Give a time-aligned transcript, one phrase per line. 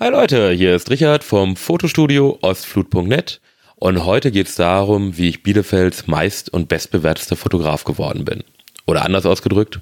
[0.00, 3.40] Hi Leute, hier ist Richard vom Fotostudio Ostflut.net
[3.74, 8.44] und heute geht es darum, wie ich Bielefelds meist- und bestbewertester Fotograf geworden bin.
[8.86, 9.80] Oder anders ausgedrückt,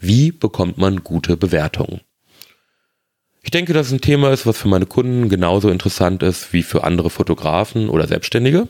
[0.00, 2.00] wie bekommt man gute Bewertungen?
[3.44, 6.64] Ich denke, dass es ein Thema ist, was für meine Kunden genauso interessant ist wie
[6.64, 8.66] für andere Fotografen oder Selbstständige.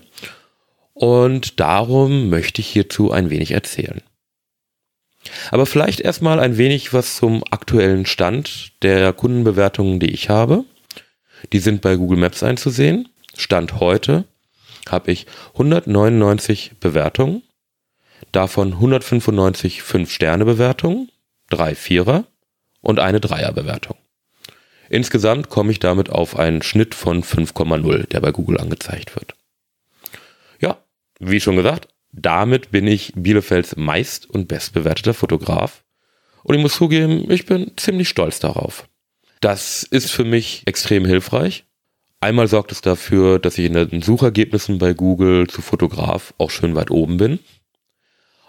[0.92, 4.02] Und darum möchte ich hierzu ein wenig erzählen.
[5.52, 10.66] Aber vielleicht erstmal ein wenig was zum aktuellen Stand der Kundenbewertungen, die ich habe
[11.52, 13.08] die sind bei Google Maps einzusehen.
[13.36, 14.24] Stand heute
[14.88, 17.42] habe ich 199 Bewertungen,
[18.32, 21.10] davon 195 5-Sterne-Bewertungen,
[21.50, 22.24] drei Vierer
[22.80, 23.96] und eine Dreier-Bewertung.
[24.88, 29.34] Insgesamt komme ich damit auf einen Schnitt von 5,0, der bei Google angezeigt wird.
[30.60, 30.78] Ja,
[31.18, 35.82] wie schon gesagt, damit bin ich Bielefelds meist und bestbewerteter Fotograf.
[36.42, 38.86] Und ich muss zugeben, ich bin ziemlich stolz darauf.
[39.42, 41.64] Das ist für mich extrem hilfreich.
[42.20, 46.76] Einmal sorgt es dafür, dass ich in den Suchergebnissen bei Google zu Fotograf auch schön
[46.76, 47.40] weit oben bin.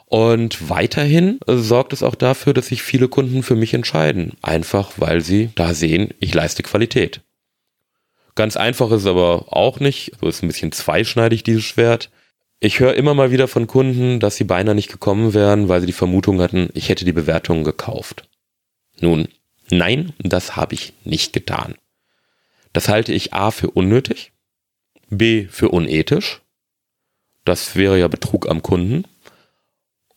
[0.05, 4.33] Und weiterhin sorgt es auch dafür, dass sich viele Kunden für mich entscheiden.
[4.43, 7.21] Einfach weil sie da sehen, ich leiste Qualität.
[8.35, 10.11] Ganz einfach ist es aber auch nicht.
[10.21, 12.11] So ist ein bisschen zweischneidig dieses Schwert.
[12.59, 15.87] Ich höre immer mal wieder von Kunden, dass sie beinahe nicht gekommen wären, weil sie
[15.87, 18.29] die Vermutung hatten, ich hätte die Bewertungen gekauft.
[18.99, 19.27] Nun,
[19.77, 21.75] Nein, das habe ich nicht getan.
[22.73, 24.31] Das halte ich A für unnötig,
[25.09, 26.41] B für unethisch,
[27.43, 29.05] das wäre ja Betrug am Kunden,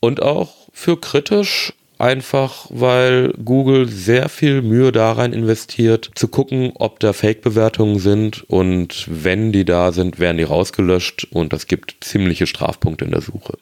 [0.00, 7.00] und auch für kritisch, einfach weil Google sehr viel Mühe darein investiert, zu gucken, ob
[7.00, 12.46] da Fake-Bewertungen sind und wenn die da sind, werden die rausgelöscht und das gibt ziemliche
[12.46, 13.56] Strafpunkte in der Suche.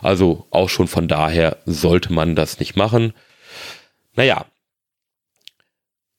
[0.00, 3.12] Also auch schon von daher sollte man das nicht machen.
[4.16, 4.46] Naja,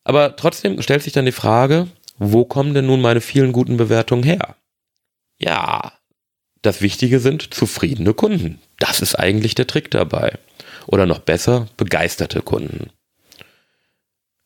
[0.04, 1.88] aber trotzdem stellt sich dann die Frage,
[2.18, 4.56] wo kommen denn nun meine vielen guten Bewertungen her?
[5.40, 5.94] Ja,
[6.62, 8.59] das Wichtige sind zufriedene Kunden.
[8.80, 10.38] Das ist eigentlich der Trick dabei.
[10.88, 12.90] Oder noch besser, begeisterte Kunden.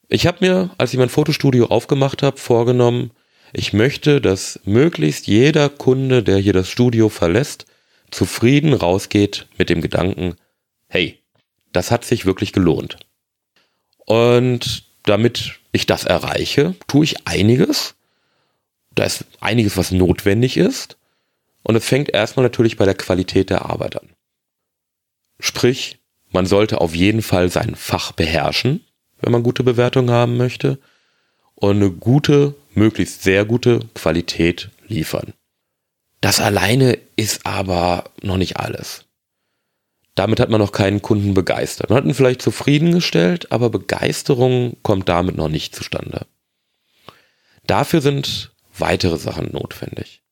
[0.08, 3.12] Ich habe mir, als ich mein Fotostudio aufgemacht habe, vorgenommen,
[3.54, 7.66] ich möchte, dass möglichst jeder Kunde, der hier das Studio verlässt,
[8.12, 10.36] zufrieden rausgeht mit dem Gedanken,
[10.88, 11.20] hey,
[11.74, 12.98] das hat sich wirklich gelohnt.
[14.06, 17.96] Und damit ich das erreiche, tue ich einiges.
[18.96, 20.98] Da ist einiges, was notwendig ist.
[21.64, 24.10] Und es fängt erstmal natürlich bei der Qualität der Arbeit an.
[25.40, 26.00] Sprich,
[26.32, 28.84] man sollte auf jeden Fall sein Fach beherrschen,
[29.20, 30.80] wenn man gute Bewertungen haben möchte.
[31.56, 35.34] Und eine gute, möglichst sehr gute Qualität liefern.
[36.22, 39.07] Das alleine ist aber noch nicht alles.
[40.18, 41.92] Damit hat man noch keinen Kunden begeistert.
[41.92, 46.26] Man hat ihn vielleicht zufriedengestellt, aber Begeisterung kommt damit noch nicht zustande.
[47.68, 50.24] Dafür sind weitere Sachen notwendig.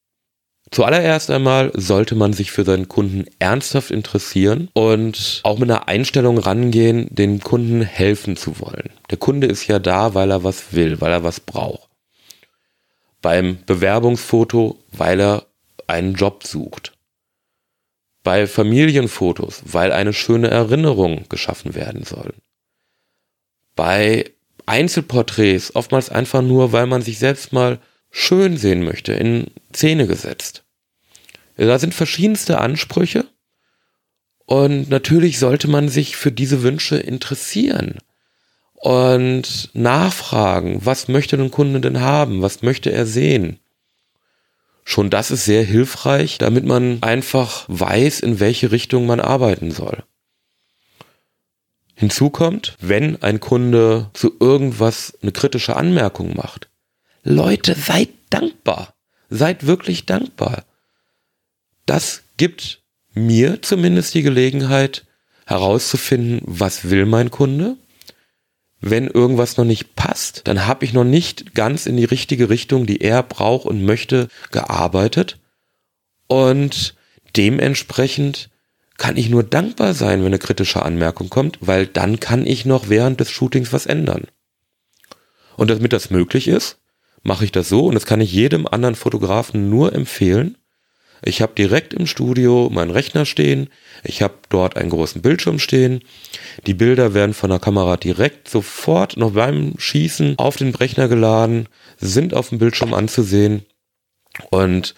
[0.72, 6.40] Zuallererst einmal sollte man sich für seinen Kunden ernsthaft interessieren und auch mit einer Einstellung
[6.40, 8.90] rangehen, dem Kunden helfen zu wollen.
[9.12, 11.90] Der Kunde ist ja da, weil er was will, weil er was braucht.
[13.22, 15.46] Beim Bewerbungsfoto, weil er
[15.86, 16.95] einen Job sucht
[18.26, 22.34] bei Familienfotos, weil eine schöne Erinnerung geschaffen werden soll.
[23.76, 24.32] Bei
[24.66, 30.64] Einzelporträts oftmals einfach nur, weil man sich selbst mal schön sehen möchte, in Szene gesetzt.
[31.56, 33.26] Da sind verschiedenste Ansprüche
[34.46, 38.00] und natürlich sollte man sich für diese Wünsche interessieren
[38.74, 43.60] und nachfragen, was möchte ein Kunde denn haben, was möchte er sehen.
[44.88, 50.04] Schon das ist sehr hilfreich, damit man einfach weiß, in welche Richtung man arbeiten soll.
[51.96, 56.70] Hinzu kommt, wenn ein Kunde zu irgendwas eine kritische Anmerkung macht.
[57.24, 58.94] Leute, seid dankbar.
[59.30, 60.66] Seid wirklich dankbar.
[61.88, 65.06] Das gibt mir zumindest die Gelegenheit
[65.48, 67.78] herauszufinden, was will mein Kunde
[68.86, 72.86] wenn irgendwas noch nicht passt, dann habe ich noch nicht ganz in die richtige Richtung,
[72.86, 75.40] die er braucht und möchte, gearbeitet.
[76.28, 76.94] Und
[77.36, 78.52] dementsprechend
[78.98, 82.88] kann ich nur dankbar sein, wenn eine kritische Anmerkung kommt, weil dann kann ich noch
[82.88, 84.26] während des Shootings was ändern.
[85.58, 86.78] Und damit das möglich ist,
[87.24, 90.58] mache ich das so und das kann ich jedem anderen Fotografen nur empfehlen.
[91.28, 93.70] Ich habe direkt im Studio meinen Rechner stehen,
[94.04, 96.02] ich habe dort einen großen Bildschirm stehen.
[96.68, 101.68] Die Bilder werden von der Kamera direkt sofort noch beim Schießen auf den Rechner geladen,
[101.98, 103.66] sind auf dem Bildschirm anzusehen
[104.52, 104.94] und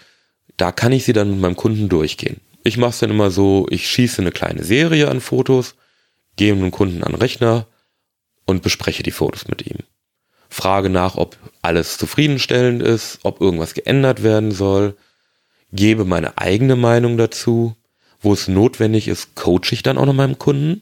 [0.58, 2.42] da kann ich sie dann mit meinem Kunden durchgehen.
[2.64, 5.76] Ich mache es dann immer so, ich schieße eine kleine Serie an Fotos,
[6.36, 7.68] gehe mit dem Kunden an den Rechner
[8.46, 9.78] und bespreche die Fotos mit ihm.
[10.50, 14.98] frage nach, ob alles zufriedenstellend ist, ob irgendwas geändert werden soll,
[15.72, 17.76] gebe meine eigene Meinung dazu.
[18.20, 20.80] Wo es notwendig ist, coache ich dann auch noch meinem Kunden,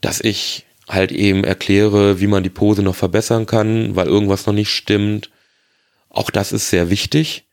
[0.00, 4.54] dass ich halt eben erkläre, wie man die Pose noch verbessern kann, weil irgendwas noch
[4.54, 5.30] nicht stimmt.
[6.08, 7.46] Auch das ist sehr wichtig.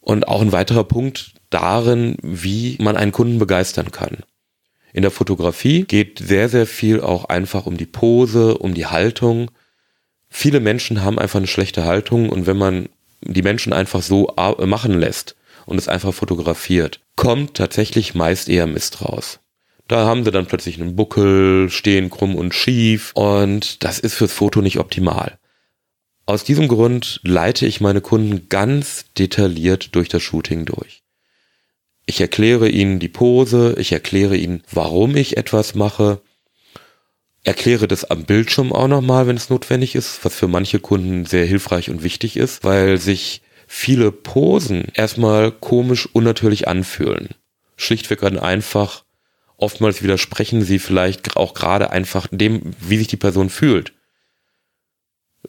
[0.00, 4.18] Und auch ein weiterer Punkt darin, wie man einen Kunden begeistern kann.
[4.92, 9.50] In der Fotografie geht sehr, sehr viel auch einfach um die Pose, um die Haltung.
[10.28, 12.88] Viele Menschen haben einfach eine schlechte Haltung und wenn man
[13.22, 15.34] die Menschen einfach so machen lässt
[15.66, 19.40] und es einfach fotografiert, kommt tatsächlich meist eher Mist raus.
[19.88, 24.32] Da haben sie dann plötzlich einen Buckel, stehen krumm und schief und das ist fürs
[24.32, 25.38] Foto nicht optimal.
[26.26, 31.02] Aus diesem Grund leite ich meine Kunden ganz detailliert durch das Shooting durch.
[32.06, 36.22] Ich erkläre ihnen die Pose, ich erkläre ihnen, warum ich etwas mache,
[37.42, 41.44] erkläre das am Bildschirm auch nochmal, wenn es notwendig ist, was für manche Kunden sehr
[41.44, 43.42] hilfreich und wichtig ist, weil sich
[43.76, 47.30] viele Posen erstmal komisch unnatürlich anfühlen.
[47.76, 49.04] Schlichtweg und einfach,
[49.56, 53.92] oftmals widersprechen sie vielleicht auch gerade einfach dem, wie sich die Person fühlt.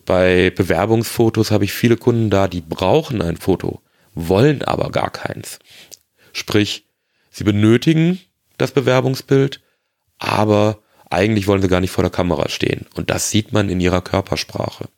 [0.05, 3.81] Bei Bewerbungsfotos habe ich viele Kunden da, die brauchen ein Foto,
[4.15, 5.59] wollen aber gar keins.
[6.33, 6.87] Sprich,
[7.29, 8.19] sie benötigen
[8.57, 9.61] das Bewerbungsbild,
[10.17, 10.79] aber
[11.11, 12.87] eigentlich wollen sie gar nicht vor der Kamera stehen.
[12.95, 14.89] Und das sieht man in ihrer Körpersprache.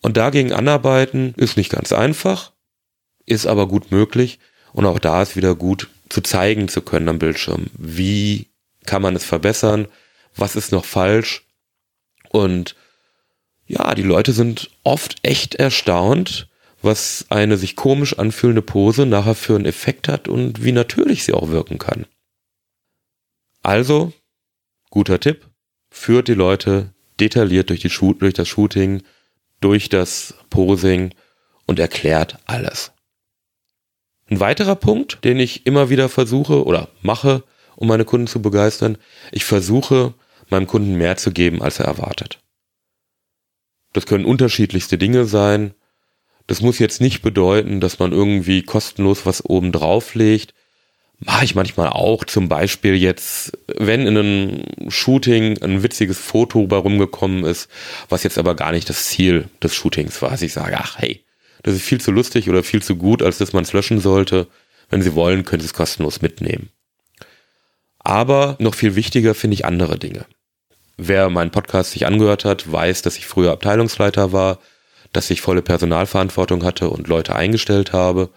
[0.00, 2.52] Und dagegen anarbeiten ist nicht ganz einfach,
[3.26, 4.38] ist aber gut möglich.
[4.72, 7.66] Und auch da ist wieder gut zu zeigen zu können am Bildschirm.
[7.76, 8.48] Wie
[8.86, 9.88] kann man es verbessern?
[10.36, 11.44] Was ist noch falsch?
[12.30, 12.76] Und
[13.66, 16.48] ja, die Leute sind oft echt erstaunt,
[16.82, 21.34] was eine sich komisch anfühlende Pose nachher für einen Effekt hat und wie natürlich sie
[21.34, 22.06] auch wirken kann.
[23.62, 24.12] Also,
[24.88, 25.46] guter Tipp,
[25.90, 29.02] führt die Leute detailliert durch, die durch das Shooting,
[29.60, 31.14] durch das Posing
[31.66, 32.92] und erklärt alles.
[34.28, 37.42] Ein weiterer Punkt, den ich immer wieder versuche oder mache,
[37.76, 38.98] um meine Kunden zu begeistern,
[39.32, 40.14] ich versuche
[40.50, 42.40] meinem Kunden mehr zu geben, als er erwartet.
[43.92, 45.74] Das können unterschiedlichste Dinge sein.
[46.46, 50.54] Das muss jetzt nicht bedeuten, dass man irgendwie kostenlos was oben drauf legt.
[51.22, 52.24] Mache ich manchmal auch.
[52.24, 57.68] Zum Beispiel jetzt, wenn in einem Shooting ein witziges Foto bei rumgekommen ist,
[58.08, 60.30] was jetzt aber gar nicht das Ziel des Shootings war.
[60.30, 61.22] Also ich sage, ach hey,
[61.62, 64.46] das ist viel zu lustig oder viel zu gut, als dass man es löschen sollte.
[64.88, 66.70] Wenn Sie wollen, können Sie es kostenlos mitnehmen.
[67.98, 70.24] Aber noch viel wichtiger finde ich andere Dinge.
[70.96, 74.58] Wer meinen Podcast sich angehört hat, weiß, dass ich früher Abteilungsleiter war,
[75.12, 78.30] dass ich volle Personalverantwortung hatte und Leute eingestellt habe.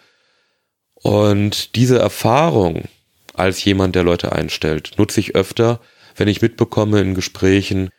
[1.04, 2.86] Und diese Erfahrung
[3.34, 5.80] als jemand, der Leute einstellt, nutze ich öfter,
[6.16, 7.90] wenn ich mitbekomme in Gesprächen,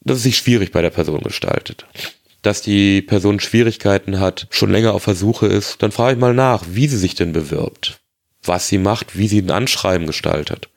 [0.00, 1.86] dass es sich schwierig bei der Person gestaltet.
[2.42, 6.64] Dass die Person Schwierigkeiten hat, schon länger auf Versuche ist, dann frage ich mal nach,
[6.68, 8.00] wie sie sich denn bewirbt,
[8.42, 10.68] was sie macht, wie sie ein Anschreiben gestaltet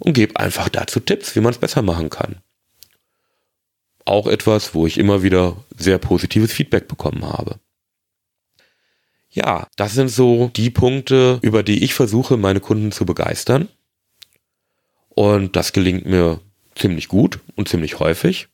[0.00, 2.40] und gebe einfach dazu Tipps, wie man es besser machen kann.
[4.04, 7.60] Auch etwas, wo ich immer wieder sehr positives Feedback bekommen habe.
[9.34, 13.68] Ja, das sind so die Punkte, über die ich versuche, meine Kunden zu begeistern.
[15.08, 16.40] Und das gelingt mir
[16.76, 18.46] ziemlich gut und ziemlich häufig.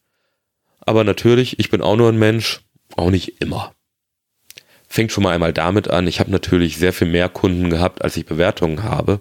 [0.80, 2.62] Aber natürlich, ich bin auch nur ein Mensch,
[2.96, 3.74] auch nicht immer.
[4.88, 8.16] Fängt schon mal einmal damit an, ich habe natürlich sehr viel mehr Kunden gehabt, als
[8.16, 9.20] ich Bewertungen habe.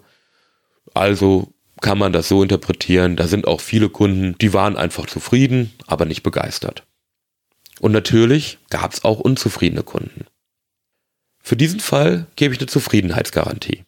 [0.93, 5.73] Also kann man das so interpretieren, da sind auch viele Kunden, die waren einfach zufrieden,
[5.87, 6.83] aber nicht begeistert.
[7.81, 10.25] Und natürlich gab es auch unzufriedene Kunden.
[11.49, 13.83] Für diesen Fall gebe ich eine Zufriedenheitsgarantie.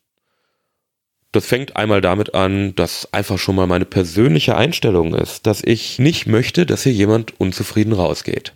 [1.31, 5.99] Das fängt einmal damit an, dass einfach schon mal meine persönliche Einstellung ist, dass ich
[5.99, 8.53] nicht möchte, dass hier jemand unzufrieden rausgeht.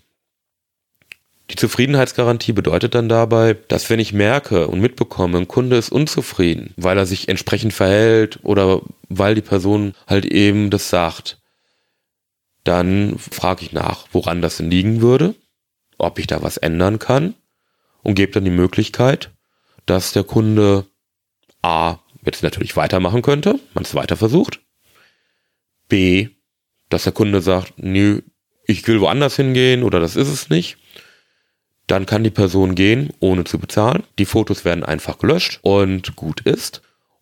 [1.51, 6.73] Die Zufriedenheitsgarantie bedeutet dann dabei, dass wenn ich merke und mitbekomme, ein Kunde ist unzufrieden,
[6.75, 11.37] weil er sich entsprechend verhält oder weil die Person halt eben das sagt,
[12.63, 15.35] dann frage ich nach, woran das liegen würde,
[15.99, 17.35] ob ich da was ändern kann
[18.05, 19.31] und gebe dann die Möglichkeit,
[19.85, 20.85] dass der Kunde
[21.61, 24.61] A jetzt natürlich weitermachen könnte, man es weiter versucht,
[25.89, 26.29] B,
[26.89, 28.21] dass der Kunde sagt, nö,
[28.65, 30.77] ich will woanders hingehen oder das ist es nicht
[31.87, 34.03] dann kann die Person gehen, ohne zu bezahlen.
[34.17, 36.81] Die Fotos werden einfach gelöscht und gut ist.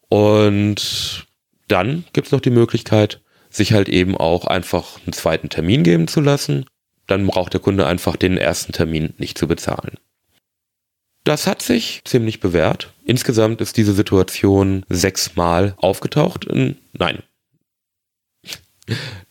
[0.10, 1.28] Und
[1.68, 6.22] dann gibt's noch die Möglichkeit, sich halt eben auch einfach einen zweiten Termin geben zu
[6.22, 6.66] lassen.
[7.08, 9.98] Dann braucht der Kunde einfach den ersten Termin nicht zu bezahlen.
[11.24, 12.94] Das hat sich ziemlich bewährt.
[13.06, 16.48] Insgesamt ist diese Situation sechsmal aufgetaucht.
[16.50, 17.24] Nein.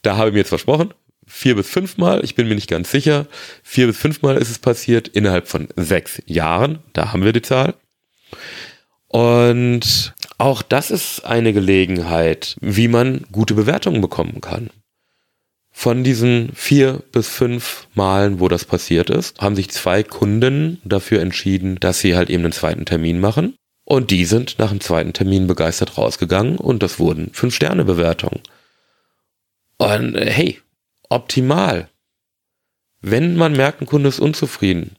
[0.00, 0.94] Da habe ich mir jetzt versprochen.
[1.26, 3.26] vier bis fünfmal, ich bin mir nicht ganz sicher,
[3.62, 6.80] vier bis fünfmal ist es passiert innerhalb von sechs Jahren.
[6.92, 7.74] Da haben wir die Zahl.
[9.08, 14.70] Und auch das ist eine Gelegenheit, wie man gute Bewertungen bekommen kann.
[15.82, 21.20] Von diesen vier bis fünf Malen, wo das passiert ist, haben sich zwei Kunden dafür
[21.20, 23.56] entschieden, dass sie halt eben einen zweiten Termin machen.
[23.84, 28.38] Und die sind nach dem zweiten Termin begeistert rausgegangen und das wurden fünf Sterne Bewertungen.
[29.76, 30.60] Und äh, hey,
[31.08, 31.88] optimal.
[33.00, 34.94] Wenn man merkt, ein Kunde ist unzufrieden,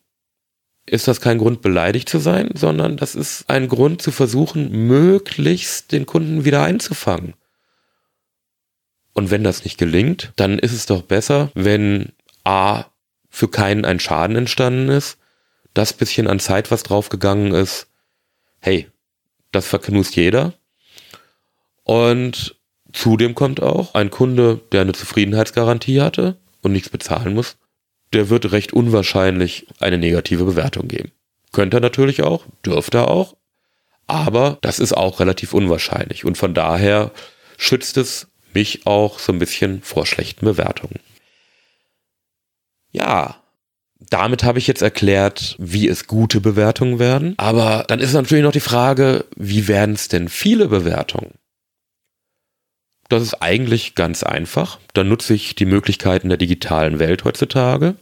[0.85, 5.93] ist das kein Grund, beleidigt zu sein, sondern das ist ein Grund zu versuchen, möglichst
[5.93, 7.35] den Kunden wieder einzufangen.
[9.13, 12.11] Und wenn das nicht gelingt, dann ist es doch besser, wenn
[12.43, 12.85] A
[13.29, 15.17] für keinen ein Schaden entstanden ist,
[15.73, 17.87] das bisschen an Zeit, was draufgegangen ist,
[18.59, 18.87] hey,
[19.51, 20.53] das verknust jeder.
[21.83, 22.55] Und
[22.91, 27.57] zudem kommt auch ein Kunde, der eine Zufriedenheitsgarantie hatte und nichts bezahlen muss,
[28.13, 31.11] der wird recht unwahrscheinlich eine negative Bewertung geben.
[31.51, 33.35] Könnte er natürlich auch, dürfte er auch,
[34.07, 37.11] aber das ist auch relativ unwahrscheinlich und von daher
[37.57, 40.99] schützt es mich auch so ein bisschen vor schlechten Bewertungen.
[42.91, 43.43] Ja,
[44.09, 47.33] damit habe ich jetzt erklärt, wie es gute Bewertungen werden.
[47.37, 51.33] Aber dann ist natürlich noch die Frage, wie werden es denn viele Bewertungen?
[53.09, 54.79] Das ist eigentlich ganz einfach.
[54.93, 57.95] Dann nutze ich die Möglichkeiten der digitalen Welt heutzutage.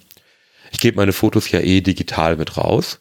[0.71, 2.99] Ich gebe meine Fotos ja eh digital mit raus.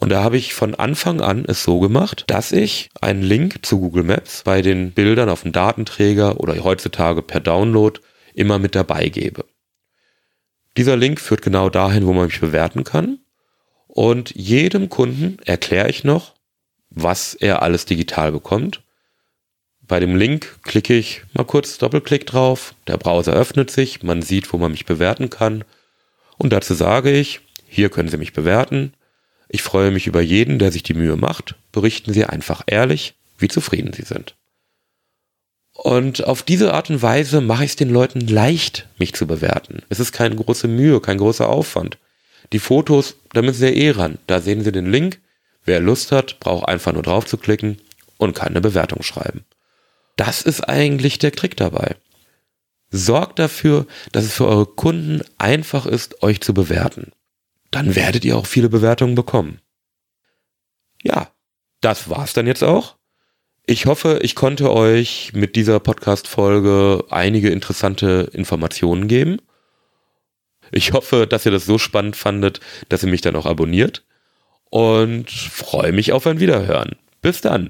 [0.00, 3.80] Und da habe ich von Anfang an es so gemacht, dass ich einen Link zu
[3.80, 7.98] Google Maps bei den Bildern auf dem Datenträger oder heutzutage per Download
[8.32, 9.44] immer mit dabei gebe.
[10.76, 13.18] Dieser Link führt genau dahin, wo man mich bewerten kann.
[13.88, 16.36] Und jedem Kunden erkläre ich noch,
[16.90, 18.84] was er alles digital bekommt.
[19.80, 24.52] Bei dem Link klicke ich mal kurz Doppelklick drauf, der Browser öffnet sich, man sieht,
[24.52, 25.64] wo man mich bewerten kann.
[26.36, 28.92] Und dazu sage ich, hier können Sie mich bewerten.
[29.48, 31.54] Ich freue mich über jeden, der sich die Mühe macht.
[31.72, 34.36] Berichten Sie einfach ehrlich, wie zufrieden Sie sind.
[35.72, 39.82] Und auf diese Art und Weise mache ich es den Leuten leicht, mich zu bewerten.
[39.88, 41.98] Es ist keine große Mühe, kein großer Aufwand.
[42.52, 44.18] Die Fotos, da müssen Sie eh ran.
[44.26, 45.20] Da sehen Sie den Link.
[45.64, 47.78] Wer Lust hat, braucht einfach nur drauf zu klicken
[48.16, 49.44] und kann eine Bewertung schreiben.
[50.16, 51.94] Das ist eigentlich der Trick dabei.
[52.90, 57.12] Sorgt dafür, dass es für eure Kunden einfach ist, euch zu bewerten.
[57.70, 59.60] Dann werdet ihr auch viele Bewertungen bekommen.
[61.02, 61.30] Ja,
[61.80, 62.96] das war's dann jetzt auch.
[63.66, 69.38] Ich hoffe, ich konnte euch mit dieser Podcast-Folge einige interessante Informationen geben.
[70.72, 74.04] Ich hoffe, dass ihr das so spannend fandet, dass ihr mich dann auch abonniert
[74.70, 76.96] und freue mich auf ein Wiederhören.
[77.20, 77.66] Bis dann.